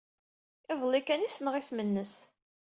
[0.71, 2.13] Iḍelli kan ay ssneɣ isem-nnes.